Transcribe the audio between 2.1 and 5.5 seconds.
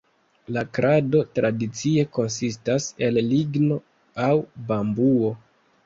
konsistas el ligno aŭ bambuo.